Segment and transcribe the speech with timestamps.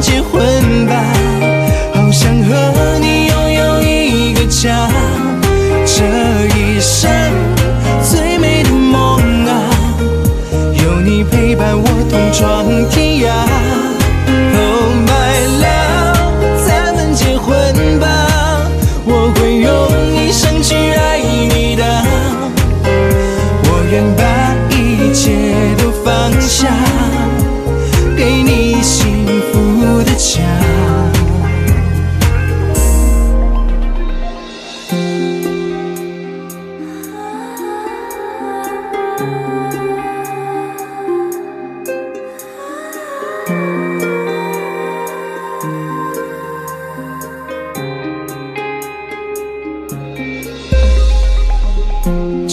[0.00, 1.25] 结婚吧，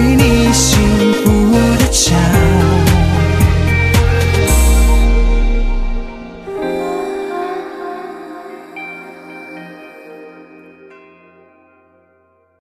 [0.00, 0.80] 给你幸
[1.12, 2.39] 福的家。